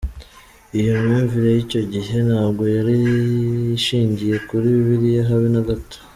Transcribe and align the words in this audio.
Iyo 0.79 0.93
myumvire 1.03 1.47
y’icyo 1.51 1.81
gihe 1.93 2.15
ntabwo 2.27 2.63
yari 2.75 2.95
ishingiye 3.77 4.35
kuri 4.47 4.65
Bibiliya 4.75 5.23
habe 5.29 5.47
na 5.55 5.61
gato. 5.69 5.97